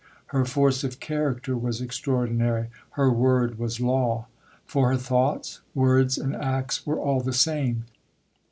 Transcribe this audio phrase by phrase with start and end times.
[0.33, 2.69] Her force of character was extraordinary.
[2.93, 4.25] Her word was law.
[4.65, 7.85] For her thoughts, words and acts were all the same.